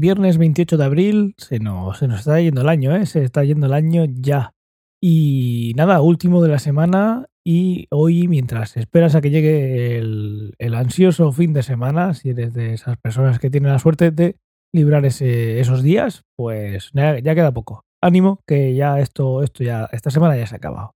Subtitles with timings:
[0.00, 3.06] viernes 28 de abril, se nos, se nos está yendo el año, ¿eh?
[3.06, 4.54] se está yendo el año ya.
[5.02, 10.74] Y nada, último de la semana y hoy mientras esperas a que llegue el, el
[10.74, 14.36] ansioso fin de semana, si eres de esas personas que tienen la suerte de
[14.72, 17.84] librar ese, esos días, pues ya, queda poco.
[18.02, 20.94] Ánimo, que ya esto, esto ya, esta semana ya se ha acabado.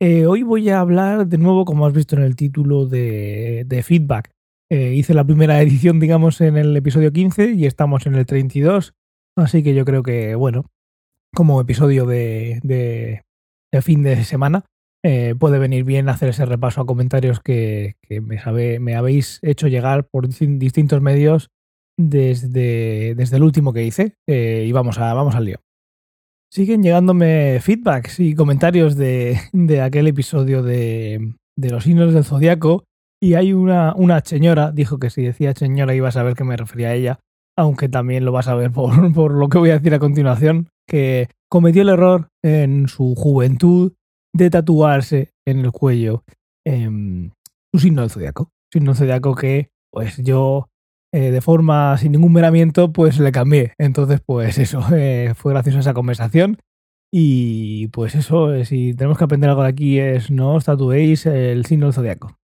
[0.00, 3.82] Eh, hoy voy a hablar de nuevo, como has visto en el título, de, de
[3.82, 4.30] feedback.
[4.68, 8.94] Eh, hice la primera edición, digamos, en el episodio 15 y estamos en el 32.
[9.36, 10.70] Así que yo creo que, bueno,
[11.34, 13.22] como episodio de, de,
[13.70, 14.64] de fin de semana,
[15.04, 19.38] eh, puede venir bien hacer ese repaso a comentarios que, que me, sabe, me, habéis
[19.42, 21.50] hecho llegar por distintos medios
[21.96, 24.14] desde, desde el último que hice.
[24.26, 25.60] Eh, y vamos, a, vamos al lío.
[26.50, 32.84] Siguen llegándome feedbacks y comentarios de, de aquel episodio de, de los signos del zodiaco
[33.20, 36.56] y hay una, una señora, dijo que si decía señora iba a saber que me
[36.56, 37.20] refería a ella,
[37.56, 40.68] aunque también lo vas a ver por, por lo que voy a decir a continuación,
[40.86, 43.92] que cometió el error en su juventud
[44.34, 46.24] de tatuarse en el cuello
[46.66, 46.88] eh,
[47.72, 48.50] su signo del zodiaco.
[48.72, 50.68] Signo del zodiaco que, pues yo,
[51.12, 53.72] eh, de forma sin ningún miramiento, pues le cambié.
[53.78, 56.58] Entonces, pues eso, eh, fue graciosa esa conversación.
[57.12, 61.24] Y pues eso, eh, si tenemos que aprender algo de aquí es no os tatuéis
[61.26, 62.36] el signo del zodiaco.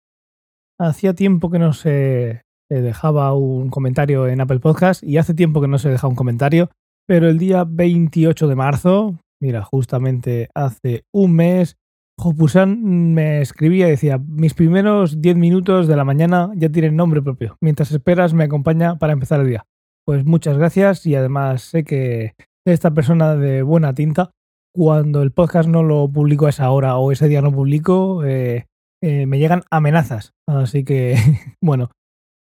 [0.80, 5.68] Hacía tiempo que no se dejaba un comentario en Apple Podcast y hace tiempo que
[5.68, 6.70] no se deja un comentario,
[7.06, 11.76] pero el día 28 de marzo, mira, justamente hace un mes,
[12.18, 17.20] Jopusan me escribía y decía, mis primeros 10 minutos de la mañana ya tienen nombre
[17.20, 17.58] propio.
[17.60, 19.66] Mientras esperas me acompaña para empezar el día.
[20.06, 22.32] Pues muchas gracias y además sé que
[22.66, 24.30] esta persona de buena tinta,
[24.74, 28.64] cuando el podcast no lo publico a esa hora o ese día no publico, eh,
[29.02, 30.32] eh, me llegan amenazas.
[30.58, 31.16] Así que,
[31.60, 31.90] bueno,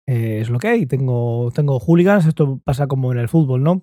[0.06, 0.86] eh, es lo que hay.
[0.86, 3.82] Tengo, tengo hooligans, esto pasa como en el fútbol, ¿no?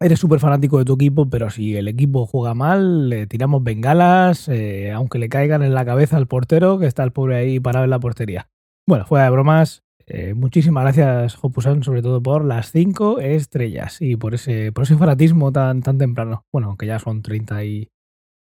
[0.00, 4.48] Eres súper fanático de tu equipo, pero si el equipo juega mal, le tiramos bengalas,
[4.48, 7.84] eh, aunque le caigan en la cabeza al portero, que está el pobre ahí parado
[7.84, 8.48] en la portería.
[8.84, 14.16] Bueno, fuera de bromas, eh, muchísimas gracias, Hopusan, sobre todo por las 5 estrellas y
[14.16, 16.46] por ese, por ese fanatismo tan, tan temprano.
[16.52, 17.88] Bueno, aunque ya son 30 y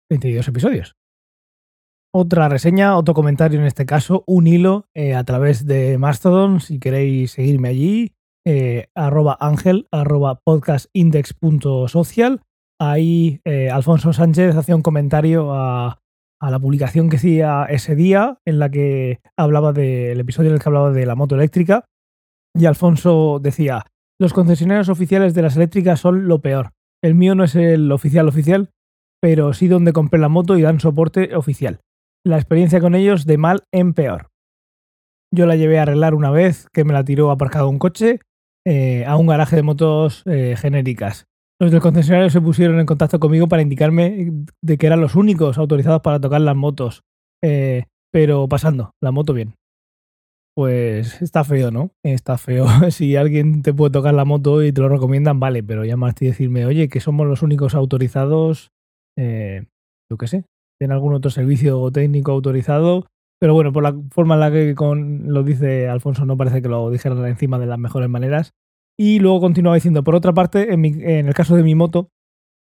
[0.10, 0.99] 32 episodios.
[2.12, 6.80] Otra reseña, otro comentario en este caso, un hilo eh, a través de Mastodon, si
[6.80, 8.14] queréis seguirme allí,
[8.48, 12.42] eh, arroba ángel, arroba podcastindex.social.
[12.82, 16.00] Ahí eh, Alfonso Sánchez hacía un comentario a,
[16.42, 20.62] a, la publicación que hacía ese día en la que hablaba del episodio en el
[20.64, 21.86] que hablaba de la moto eléctrica.
[22.56, 23.86] Y Alfonso decía,
[24.20, 26.72] los concesionarios oficiales de las eléctricas son lo peor.
[27.04, 28.72] El mío no es el oficial oficial,
[29.22, 31.82] pero sí donde compré la moto y dan soporte oficial.
[32.26, 34.30] La experiencia con ellos de mal en peor.
[35.34, 38.20] Yo la llevé a arreglar una vez que me la tiró aparcado un coche
[38.68, 41.26] eh, a un garaje de motos eh, genéricas.
[41.62, 44.32] Los del concesionario se pusieron en contacto conmigo para indicarme
[44.62, 47.02] de que eran los únicos autorizados para tocar las motos.
[47.44, 49.56] Eh, pero pasando, la moto bien.
[50.56, 51.92] Pues está feo, ¿no?
[52.04, 52.66] Está feo.
[52.92, 56.30] si alguien te puede tocar la moto y te lo recomiendan, vale, pero llamarte y
[56.30, 58.72] decirme, oye, que somos los únicos autorizados,
[59.18, 60.46] yo qué sé,
[60.80, 63.06] en algún otro servicio técnico autorizado.
[63.40, 66.68] Pero bueno, por la forma en la que con, lo dice Alfonso, no parece que
[66.68, 68.54] lo dijeran encima de las mejores maneras.
[68.98, 72.10] Y luego continuaba diciendo, por otra parte, en, el caso de mi moto,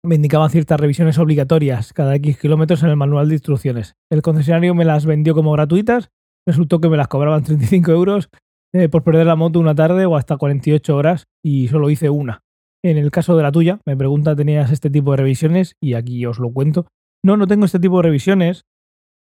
[0.03, 3.95] me indicaban ciertas revisiones obligatorias cada X kilómetros en el manual de instrucciones.
[4.09, 6.09] El concesionario me las vendió como gratuitas,
[6.47, 8.29] resultó que me las cobraban 35 euros
[8.73, 12.43] eh, por perder la moto una tarde o hasta 48 horas y solo hice una.
[12.83, 15.75] En el caso de la tuya, me pregunta, ¿tenías este tipo de revisiones?
[15.81, 16.87] Y aquí os lo cuento.
[17.23, 18.65] No, no tengo este tipo de revisiones.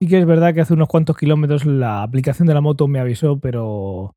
[0.01, 2.99] Sí que es verdad que hace unos cuantos kilómetros la aplicación de la moto me
[2.99, 4.15] avisó, pero...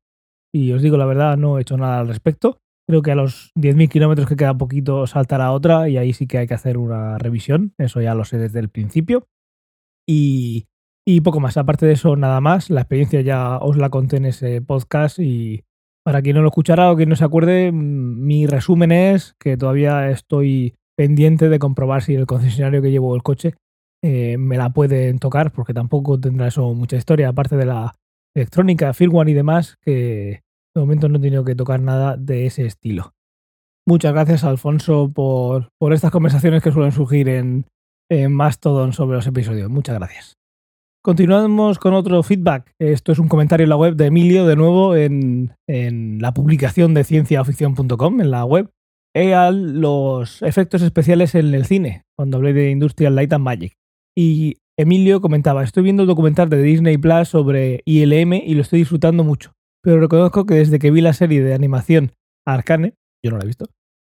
[0.53, 2.59] Y os digo la verdad, no he hecho nada al respecto.
[2.87, 6.39] Creo que a los 10.000 kilómetros que queda poquito saltará otra y ahí sí que
[6.39, 7.73] hay que hacer una revisión.
[7.77, 9.27] Eso ya lo sé desde el principio.
[10.07, 10.65] Y,
[11.07, 11.55] y poco más.
[11.57, 12.71] Aparte de eso, nada más.
[12.71, 15.63] La experiencia ya os la conté en ese podcast y
[16.03, 20.09] para quien no lo escuchará o quien no se acuerde, mi resumen es que todavía
[20.09, 23.53] estoy pendiente de comprobar si el concesionario que llevo el coche
[24.03, 27.93] eh, me la pueden tocar, porque tampoco tendrá eso mucha historia, aparte de la
[28.35, 30.41] electrónica, firmware y demás, que
[30.75, 33.13] de momento no he tenido que tocar nada de ese estilo.
[33.87, 37.65] Muchas gracias, Alfonso, por, por estas conversaciones que suelen surgir en,
[38.09, 39.69] en Mastodon sobre los episodios.
[39.69, 40.35] Muchas gracias.
[41.01, 42.73] Continuamos con otro feedback.
[42.79, 46.93] Esto es un comentario en la web de Emilio, de nuevo, en, en la publicación
[46.93, 48.69] de cienciaoficción.com, en la web,
[49.15, 53.78] a los efectos especiales en el cine, cuando hablé de Industrial Light and Magic.
[54.15, 58.79] Y Emilio comentaba, estoy viendo el documental de Disney Plus sobre ILM y lo estoy
[58.79, 59.53] disfrutando mucho,
[59.83, 62.13] pero reconozco que desde que vi la serie de animación
[62.47, 63.65] Arcane, yo no la he visto,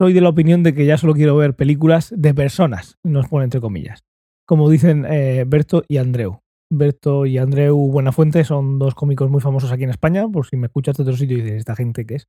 [0.00, 3.44] soy de la opinión de que ya solo quiero ver películas de personas, nos pone
[3.44, 4.04] entre comillas.
[4.46, 6.40] Como dicen eh, Berto y Andreu.
[6.72, 10.66] Berto y Andreu Buenafuente son dos cómicos muy famosos aquí en España, por si me
[10.66, 12.28] escuchas de otro sitio y dices, ¿esta gente qué es?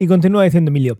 [0.00, 0.98] Y continúa diciendo Emilio,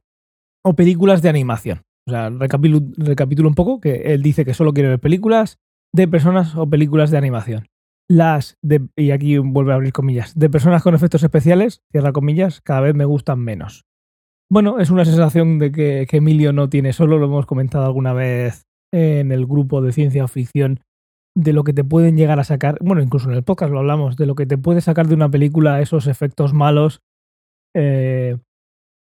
[0.65, 1.83] o películas de animación.
[2.07, 5.59] O sea, recapitulo, un poco, que él dice que solo quiere ver películas
[5.95, 7.67] de personas o películas de animación.
[8.09, 12.61] Las de, y aquí vuelve a abrir comillas, de personas con efectos especiales, cierra comillas,
[12.61, 13.85] cada vez me gustan menos.
[14.51, 18.13] Bueno, es una sensación de que, que Emilio no tiene solo, lo hemos comentado alguna
[18.13, 20.81] vez en el grupo de ciencia ficción
[21.37, 24.17] de lo que te pueden llegar a sacar, bueno, incluso en el podcast lo hablamos,
[24.17, 27.01] de lo que te puede sacar de una película esos efectos malos.
[27.75, 28.37] Eh,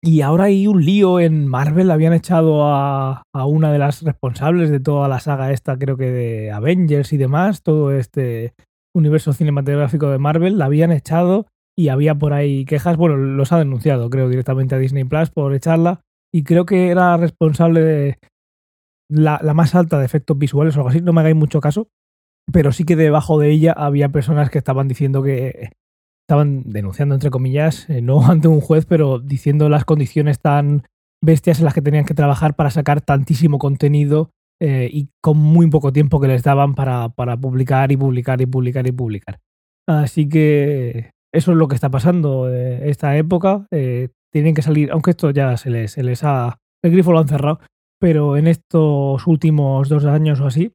[0.05, 4.81] y ahora hay un lío en Marvel, habían echado a, una de las responsables de
[4.81, 8.53] toda la saga esta, creo que de Avengers y demás, todo este
[8.94, 13.59] universo cinematográfico de Marvel, la habían echado y había por ahí quejas, bueno, los ha
[13.59, 16.01] denunciado, creo, directamente a Disney Plus por echarla,
[16.33, 18.17] y creo que era responsable de
[19.09, 21.88] la, la más alta de efectos visuales o algo así, no me hagáis mucho caso,
[22.51, 25.69] pero sí que debajo de ella había personas que estaban diciendo que
[26.28, 30.84] estaban denunciando, entre comillas, eh, no ante un juez, pero diciendo las condiciones tan
[31.22, 34.31] bestias en las que tenían que trabajar para sacar tantísimo contenido
[34.62, 38.46] eh, y con muy poco tiempo que les daban para, para, publicar y publicar y
[38.46, 39.40] publicar y publicar.
[39.88, 43.68] Así que eso es lo que está pasando eh, esta época.
[43.72, 46.60] Eh, tienen que salir, aunque esto ya se les, se les ha...
[46.84, 47.60] El grifo lo han cerrado,
[48.00, 50.74] pero en estos últimos dos años o así,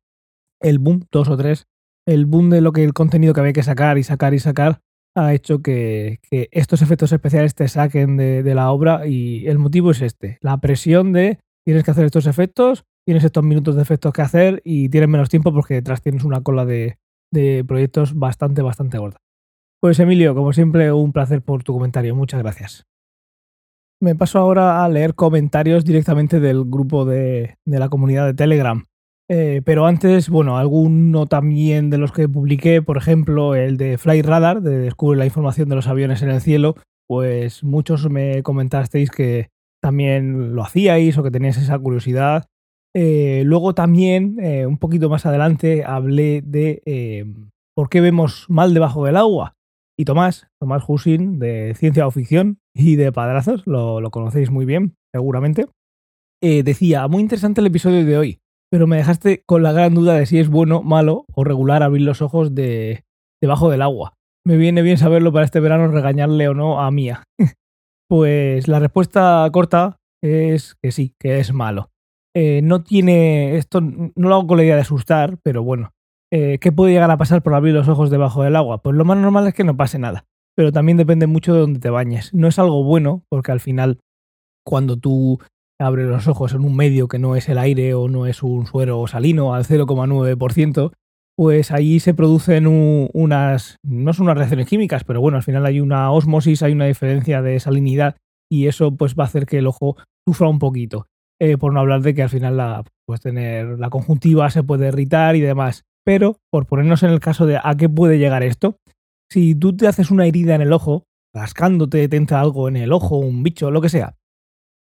[0.61, 1.67] el boom, dos o tres,
[2.07, 4.81] el boom de lo que el contenido que había que sacar y sacar y sacar
[5.15, 10.03] ha hecho que, estos efectos especiales te saquen de, la obra y el motivo es
[10.03, 14.23] este, la presión de tienes que hacer estos efectos, tienes estos minutos de efectos que
[14.23, 16.99] hacer y tienes menos tiempo porque detrás tienes una cola de,
[17.33, 19.19] de proyectos bastante, bastante gorda.
[19.81, 22.15] Pues Emilio, como siempre, un placer por tu comentario.
[22.15, 22.85] Muchas gracias.
[24.01, 28.85] Me paso ahora a leer comentarios directamente del grupo de, de la comunidad de Telegram.
[29.31, 34.25] Eh, pero antes, bueno, alguno también de los que publiqué, por ejemplo, el de Flight
[34.25, 36.77] Radar, de descubrir la información de los aviones en el cielo,
[37.07, 39.51] pues muchos me comentasteis que
[39.83, 42.47] también lo hacíais o que teníais esa curiosidad.
[42.95, 47.27] Eh, luego también, eh, un poquito más adelante, hablé de
[47.75, 49.55] por qué vemos mal debajo del agua.
[49.99, 54.95] Y Tomás, Tomás Husin, de Ciencia o Ficción y de Padrazos, lo conocéis muy bien,
[55.13, 55.67] seguramente,
[56.41, 58.41] decía, muy interesante el episodio de hoy
[58.71, 62.03] pero me dejaste con la gran duda de si es bueno, malo o regular abrir
[62.03, 63.05] los ojos de
[63.41, 64.15] debajo del agua.
[64.45, 67.25] Me viene bien saberlo para este verano, regañarle o no a Mía.
[68.09, 71.91] pues la respuesta corta es que sí, que es malo.
[72.35, 73.57] Eh, no tiene.
[73.57, 75.91] Esto no lo hago con la idea de asustar, pero bueno.
[76.31, 78.83] Eh, ¿Qué puede llegar a pasar por abrir los ojos debajo del agua?
[78.83, 80.27] Pues lo más normal es que no pase nada.
[80.55, 82.35] Pero también depende mucho de dónde te bañes.
[82.35, 84.01] No es algo bueno, porque al final,
[84.65, 85.41] cuando tú
[85.81, 88.67] abre los ojos en un medio que no es el aire o no es un
[88.67, 90.93] suero salino al 0,9%,
[91.37, 95.81] pues ahí se producen unas, no son unas reacciones químicas, pero bueno, al final hay
[95.81, 98.17] una osmosis, hay una diferencia de salinidad
[98.51, 99.97] y eso pues va a hacer que el ojo
[100.27, 101.07] sufra un poquito.
[101.41, 104.89] Eh, por no hablar de que al final la, pues tener la conjuntiva se puede
[104.89, 105.85] irritar y demás.
[106.05, 108.77] Pero, por ponernos en el caso de a qué puede llegar esto,
[109.31, 112.93] si tú te haces una herida en el ojo, rascándote, te entra algo en el
[112.93, 114.17] ojo, un bicho, lo que sea,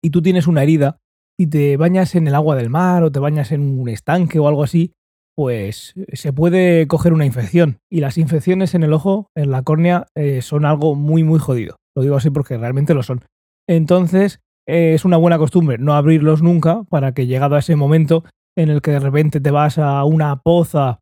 [0.04, 1.00] y tú tienes una herida
[1.39, 4.48] y te bañas en el agua del mar o te bañas en un estanque o
[4.48, 4.94] algo así,
[5.36, 7.77] pues se puede coger una infección.
[7.92, 11.77] Y las infecciones en el ojo, en la córnea, eh, son algo muy, muy jodido.
[11.96, 13.24] Lo digo así porque realmente lo son.
[13.70, 18.24] Entonces, eh, es una buena costumbre no abrirlos nunca para que llegado a ese momento
[18.58, 21.00] en el que de repente te vas a una poza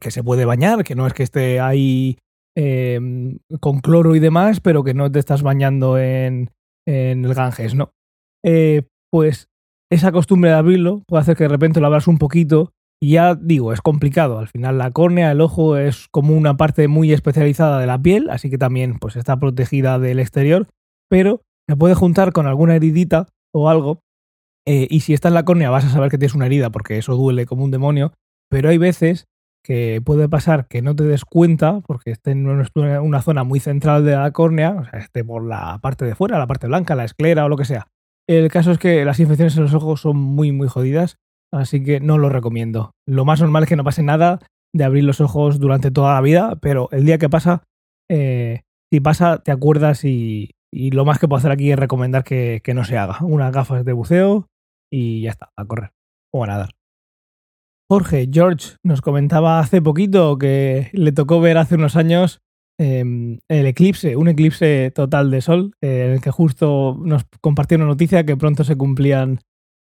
[0.00, 2.18] que se puede bañar, que no es que esté ahí
[3.60, 6.50] con cloro y demás, pero que no te estás bañando en,
[6.86, 7.92] en el Ganges, ¿no?
[8.44, 9.48] Eh, pues
[9.90, 13.34] esa costumbre de abrirlo puede hacer que de repente lo abras un poquito y ya
[13.34, 14.38] digo, es complicado.
[14.38, 18.30] Al final la córnea, el ojo es como una parte muy especializada de la piel,
[18.30, 20.68] así que también pues está protegida del exterior,
[21.10, 24.00] pero se puede juntar con alguna heridita o algo
[24.66, 26.96] eh, y si está en la córnea vas a saber que tienes una herida porque
[26.96, 28.12] eso duele como un demonio,
[28.48, 29.26] pero hay veces
[29.64, 34.04] que puede pasar que no te des cuenta porque esté en una zona muy central
[34.04, 37.04] de la córnea, o sea, esté por la parte de fuera, la parte blanca, la
[37.04, 37.88] esclera o lo que sea,
[38.28, 41.18] el caso es que las infecciones en los ojos son muy, muy jodidas,
[41.52, 42.92] así que no lo recomiendo.
[43.06, 44.40] Lo más normal es que no pase nada
[44.74, 47.64] de abrir los ojos durante toda la vida, pero el día que pasa,
[48.10, 52.62] eh, si pasa, te acuerdas y, lo más que puedo hacer aquí es recomendar que,
[52.74, 53.18] no se haga.
[53.20, 54.48] Unas gafas de buceo
[54.90, 55.92] y ya está, a correr
[56.32, 56.70] o a nadar.
[57.90, 62.40] Jorge, George, nos comentaba hace poquito que le tocó ver hace unos años
[62.84, 67.76] Em, el eclipse, un eclipse total de sol, eh, en el que justo nos compartió
[67.76, 69.38] una noticia que pronto se cumplían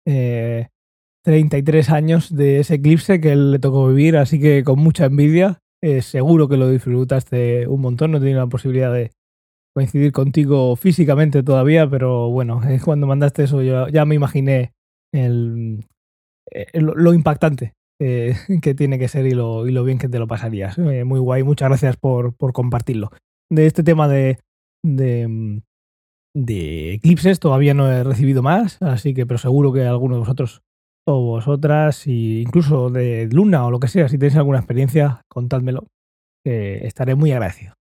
[0.06, 0.68] eh,
[1.24, 5.58] 33 años de ese eclipse que él le tocó vivir, así que con mucha envidia,
[5.82, 9.10] eh, seguro que lo disfrutaste un montón, no tenía la posibilidad de
[9.74, 14.72] coincidir contigo físicamente todavía, pero bueno, cuando mandaste eso yo ya me imaginé
[15.12, 15.80] eh,
[16.74, 20.26] lo, impactante eh, que tiene que ser y lo, y lo, bien que te lo
[20.26, 20.78] pasarías.
[20.78, 23.10] muy guay, muchas gracias por, por compartirlo.
[23.50, 24.38] De este tema de,
[24.84, 25.62] de,
[26.34, 30.62] de eclipses todavía no he recibido más, así que pero seguro que alguno de vosotros
[31.06, 35.86] o vosotras, y incluso de Luna o lo que sea, si tenéis alguna experiencia, contádmelo,
[36.44, 37.74] estaré muy agradecido.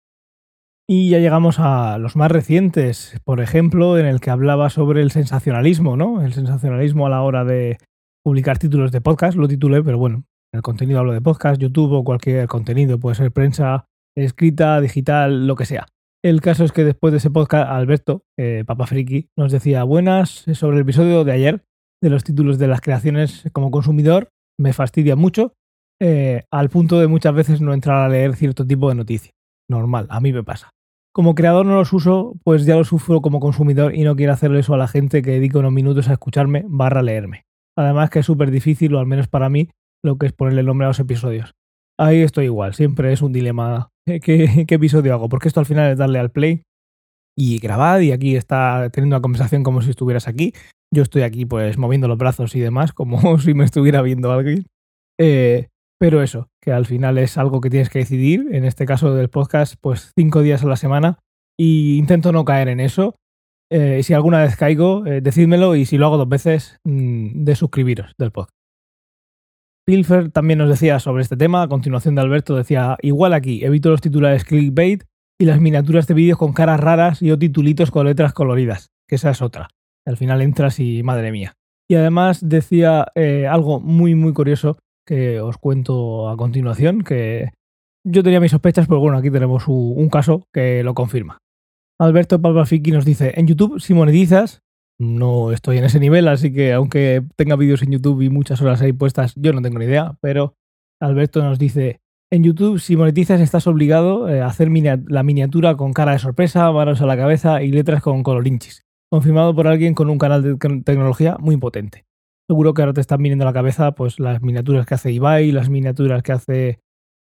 [0.94, 5.12] Y ya llegamos a los más recientes, por ejemplo, en el que hablaba sobre el
[5.12, 6.22] sensacionalismo, ¿no?
[6.22, 7.77] El sensacionalismo a la hora de
[8.24, 12.04] publicar títulos de podcast, lo titulé, pero bueno, el contenido hablo de podcast, YouTube o
[12.04, 13.86] cualquier contenido, puede ser prensa
[14.16, 15.88] escrita, digital, lo que sea.
[16.24, 20.78] El caso es que después de ese podcast, Alberto, eh, Friki, nos decía buenas sobre
[20.78, 21.63] el episodio de ayer,
[22.01, 25.54] de los títulos de las creaciones como consumidor me fastidia mucho,
[26.00, 29.34] eh, al punto de muchas veces no entrar a leer cierto tipo de noticias.
[29.70, 30.72] Normal, a mí me pasa.
[31.13, 34.60] Como creador no los uso, pues ya los sufro como consumidor y no quiero hacerle
[34.60, 37.46] eso a la gente que dedica unos minutos a escucharme barra leerme.
[37.78, 39.70] Además que es súper difícil, o al menos para mí,
[40.04, 41.54] lo que es ponerle nombre a los episodios.
[42.00, 43.90] Ahí estoy igual, siempre es un dilema.
[44.06, 44.20] ¿Qué,
[44.68, 45.30] qué episodio hago?
[45.30, 46.63] Porque esto al final es darle al play
[47.38, 50.54] y grabar y aquí está teniendo una conversación como si estuvieras aquí.
[50.94, 54.66] Yo estoy aquí pues moviendo los brazos y demás, como si me estuviera viendo alguien.
[55.20, 55.68] Eh,
[56.00, 59.30] pero eso, que al final es algo que tienes que decidir, en este caso del
[59.30, 61.20] podcast, pues cinco días a la semana.
[61.60, 63.16] Y intento no caer en eso.
[63.72, 67.56] Eh, si alguna vez caigo, eh, decídmelo y si lo hago dos veces, mm, de
[67.56, 68.51] suscribiros del podcast.
[69.86, 73.90] Pilfer también nos decía sobre este tema, a continuación de Alberto decía, igual aquí, evito
[73.90, 75.04] los titulares clickbait
[75.40, 79.16] y las miniaturas de vídeos con caras raras y o titulitos con letras coloridas, que
[79.16, 79.70] esa es otra.
[80.06, 81.54] Al final entras y madre mía.
[81.90, 87.50] Y además decía eh, algo muy, muy curioso que os cuento a continuación, que
[88.06, 91.40] yo tenía mis sospechas, pero bueno, aquí tenemos un, caso que lo confirma.
[92.01, 94.63] Alberto Palpafiki nos dice, en YouTube si monetizas,
[95.00, 98.81] no estoy en ese nivel, así que aunque tenga vídeos en YouTube y muchas horas
[98.81, 100.55] ahí puestas, yo no tengo ni idea, pero
[101.00, 104.70] Alberto nos dice, en YouTube si monetizas estás obligado eh, a hacer
[105.08, 109.53] la miniatura con cara de sorpresa, manos a la cabeza y letras con colorinchis confirmado
[109.53, 112.05] por alguien con un canal de tecnología muy potente.
[112.48, 115.51] Seguro que ahora te están viniendo a la cabeza pues las miniaturas que hace Ibai,
[115.51, 116.79] las miniaturas que hace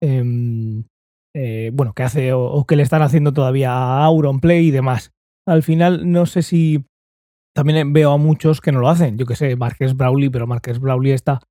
[0.01, 0.85] em,
[1.37, 5.11] eh, bueno, que hace o, que le están haciendo todavía a Auronplay y demás.
[5.47, 6.85] Al final no sé si
[7.55, 9.17] también veo a muchos que no lo hacen.
[9.17, 11.41] Yo que sé, Marques Brawley, pero Marques Brawley está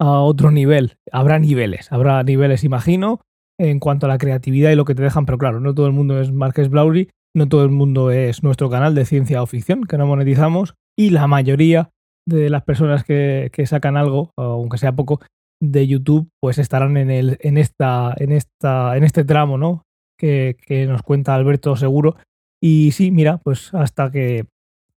[0.00, 0.96] a otro nivel.
[1.12, 3.20] Habrá niveles, habrá niveles, imagino,
[3.58, 5.92] en cuanto a la creatividad y lo que te dejan, pero claro, no todo el
[5.92, 9.84] mundo es Marques Brawley no todo el mundo es nuestro canal de ciencia o ficción,
[9.84, 11.90] que no monetizamos, y la mayoría
[12.26, 15.20] de las personas que, sacan algo, aunque sea poco,
[15.60, 19.84] de YouTube, pues estarán en, el, en, esta, en, esta, en este tramo, ¿no?
[20.18, 22.16] Que, que nos cuenta Alberto seguro.
[22.62, 24.46] Y sí, mira, pues hasta que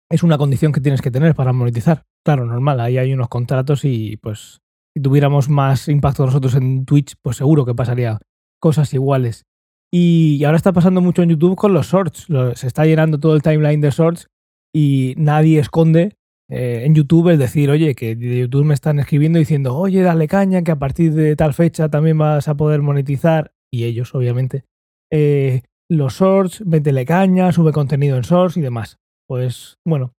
[0.10, 2.04] es una condición que tienes que tener para monetizar.
[2.26, 4.60] Claro, normal, ahí hay unos contratos y pues
[4.96, 8.20] si tuviéramos más impacto nosotros en Twitch, pues seguro que pasaría
[8.60, 9.44] cosas iguales.
[9.92, 12.28] Y ahora está pasando mucho en YouTube con los shorts.
[12.56, 14.28] Se está llenando todo el timeline de shorts
[14.74, 16.16] y nadie esconde
[16.50, 20.28] eh, en YouTube el decir, oye, que de YouTube me están escribiendo diciendo, oye, dale
[20.28, 23.54] caña, que a partir de tal fecha también vas a poder monetizar.
[23.72, 24.64] Y ellos, obviamente.
[25.12, 28.98] Eh, los shorts, métele caña, sube contenido en shorts y demás.
[29.28, 30.14] Pues bueno,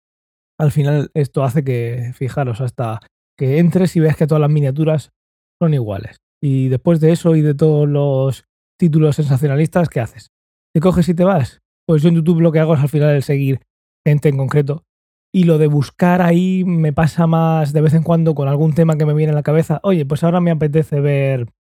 [0.59, 3.00] al final esto hace que, fijaros, hasta
[3.38, 5.11] que entres y veas que todas las miniaturas
[5.61, 6.18] son iguales.
[6.42, 8.45] Y después de eso y de todos los
[8.78, 10.30] títulos sensacionalistas, ¿qué haces?
[10.75, 11.61] ¿Te coges y te vas?
[11.87, 13.61] Pues yo en YouTube lo que hago es al final el seguir
[14.06, 14.86] gente en concreto.
[15.37, 18.97] Y lo de buscar ahí me pasa más de vez en cuando con algún tema
[18.97, 19.81] que me viene a la cabeza.
[19.83, 21.52] Oye, pues ahora me apetece ver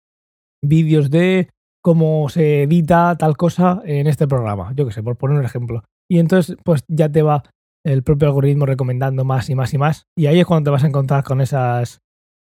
[0.62, 1.49] vídeos de
[1.83, 4.73] cómo se edita tal cosa en este programa.
[4.76, 5.83] Yo qué sé, por poner un ejemplo.
[6.09, 7.43] Y entonces, pues ya te va
[7.85, 10.07] el propio algoritmo recomendando más y más y más.
[10.16, 11.99] Y ahí es cuando te vas a encontrar con esas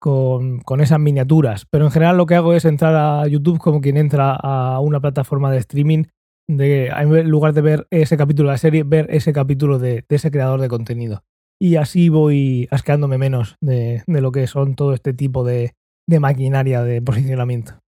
[0.02, 1.66] con, esas miniaturas.
[1.70, 5.02] Pero en general lo que hago es entrar a YouTube como quien entra a una
[5.02, 6.06] plataforma de streaming,
[6.50, 10.32] de, en lugar de ver ese capítulo de la serie, ver ese capítulo de, ese
[10.32, 11.24] creador de contenido.
[11.62, 15.74] Y así voy asqueándome menos de, lo que son todo este tipo de,
[16.20, 17.79] maquinaria de posicionamiento.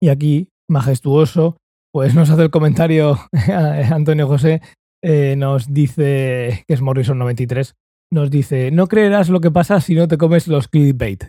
[0.00, 1.56] Y aquí, majestuoso,
[1.92, 3.18] pues nos hace el comentario
[3.92, 4.62] Antonio José,
[5.02, 7.74] eh, nos dice que es Morrison93,
[8.10, 11.24] nos dice, no creerás lo que pasa si no te comes los clickbait.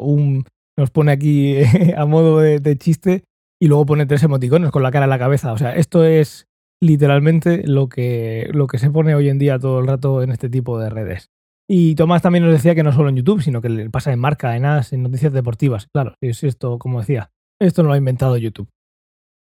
[0.00, 0.44] un,
[0.76, 1.58] nos pone aquí
[1.96, 3.22] a modo de, chiste
[3.60, 5.52] y luego pone tres emoticones con la cara en la cabeza.
[5.52, 6.48] O sea, esto es
[6.82, 10.48] literalmente lo que, lo que se pone hoy en día todo el rato en este
[10.48, 11.30] tipo de redes.
[11.68, 14.18] Y Tomás también nos decía que no solo en YouTube, sino que le pasa en
[14.18, 15.86] marca, en as, en noticias deportivas.
[15.92, 18.68] Claro, es esto, como decía, esto no lo ha inventado YouTube.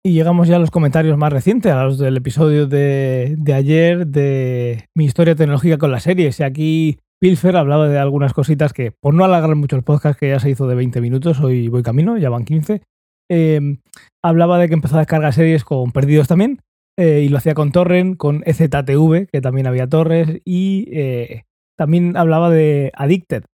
[0.04, 4.86] Y llegamos ya a los comentarios más recientes, a los del episodio de, ayer de
[4.94, 6.30] mi historia tecnológica con la serie.
[6.36, 10.30] Y aquí Pilfer hablaba de algunas cositas que, por no alargar mucho el podcast, que
[10.30, 12.82] ya se hizo de 20 minutos, hoy voy camino, ya van 15,
[13.30, 13.78] em,
[14.22, 16.60] hablaba de que empezó a descargar series con Perdidos también,
[16.98, 21.44] eh, y lo hacía con Torrent, con EZTV, que también había torres, y eh,
[21.78, 23.44] también hablaba de Addicted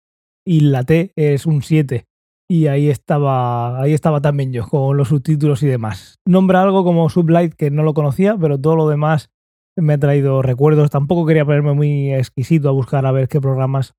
[0.44, 2.06] y la T es un 7
[2.48, 6.18] y ahí estaba ahí estaba también yo con los subtítulos y demás.
[6.26, 9.30] Nombra algo como Sublight que no lo conocía, pero todo lo demás
[9.76, 10.90] me ha traído recuerdos.
[10.90, 13.94] Tampoco quería ponerme muy exquisito a buscar a ver qué programas.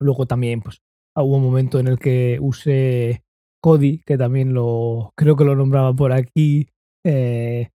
[0.00, 0.80] Luego también pues
[1.16, 3.22] hubo un momento en el que usé
[3.64, 6.68] Cody, que también lo creo que lo nombraba por aquí.
[7.02, 7.70] Eh,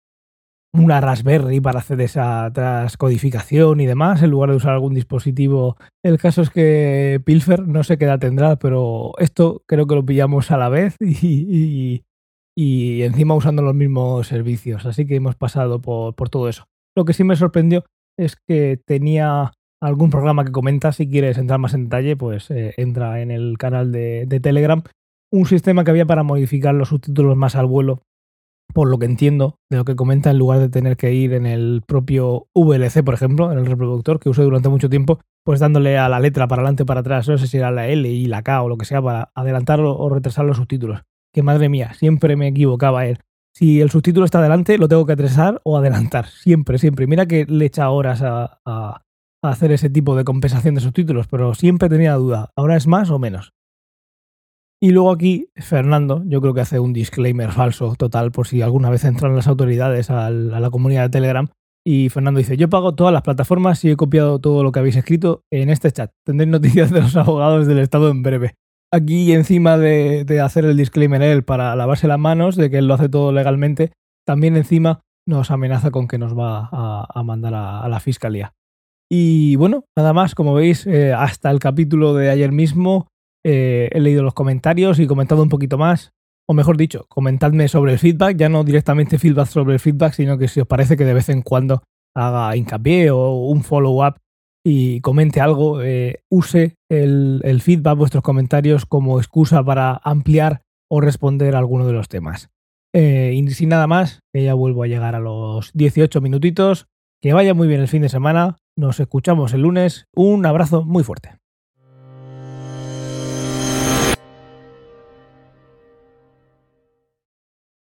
[0.75, 5.79] una Raspberry para hacer esa transcodificación y demás, en lugar de usar algún dispositivo.
[6.05, 10.05] El caso es que Pilfer no sé qué edad tendrá, pero esto creo que lo
[10.05, 12.03] pillamos a la vez y,
[12.55, 14.85] encima usando los mismos servicios.
[14.85, 16.65] Así que hemos pasado por, todo eso.
[16.95, 17.87] Lo que sí me sorprendió
[18.19, 20.93] es que tenía algún programa que comenta.
[20.93, 24.83] Si quieres entrar más en detalle, pues eh, entra en el canal de Telegram.
[25.31, 28.03] Un sistema que había para modificar los subtítulos más al vuelo
[28.73, 31.47] por lo que entiendo de lo que comenta, en lugar de tener que ir en
[31.47, 35.99] el propio VLC, por ejemplo, en el reproductor que usé durante mucho tiempo, pues dándole
[35.99, 38.43] a la letra para adelante, para atrás, no sé si era la L y la
[38.43, 41.03] K o lo que sea, para adelantar o retrasar los subtítulos.
[41.33, 43.19] Que madre mía, siempre me equivocaba él.
[43.55, 46.27] Si el subtítulo está adelante, lo tengo que atrasar o adelantar.
[46.27, 47.07] Siempre, siempre.
[47.07, 49.03] mira que le echa horas a, a
[49.43, 52.51] hacer ese tipo de compensación de subtítulos, pero siempre tenía duda.
[52.57, 53.53] ¿Ahora es más o menos?
[54.81, 58.91] Y luego aquí Fernando, yo creo que hace un disclaimer falso total por si alguna
[58.91, 61.49] vez entran las autoridades a la comunidad de Telegram.
[61.85, 64.97] Y Fernando dice, yo pago todas las plataformas y he copiado todo lo que habéis
[64.97, 66.11] escrito en este chat.
[66.25, 68.55] Tendréis noticias de los abogados del Estado en breve.
[68.93, 72.95] Aquí encima de, hacer el disclaimer él para lavarse las manos, de que él lo
[72.95, 73.93] hace todo legalmente,
[74.27, 78.55] también encima nos amenaza con que nos va a, mandar a, la fiscalía.
[79.11, 83.09] Y bueno, nada más, como veis, eh, hasta el capítulo de ayer mismo
[83.51, 86.13] eh, he leído los comentarios y comentado un poquito más.
[86.47, 90.37] O mejor dicho, comentadme sobre el feedback, ya no directamente feedback sobre el feedback, sino
[90.37, 91.83] que si os parece que de vez en cuando
[92.15, 94.17] haga hincapié o un follow-up
[94.63, 101.57] y comente algo, eh, use el, feedback, vuestros comentarios como excusa para ampliar o responder
[101.57, 102.51] alguno de los temas.
[102.95, 106.87] Eh, y sin nada más, que ya vuelvo a llegar a los 18 minutitos.
[107.23, 108.57] Que vaya muy bien el fin de semana.
[108.77, 110.05] Nos escuchamos el lunes.
[110.15, 111.39] Un abrazo muy fuerte.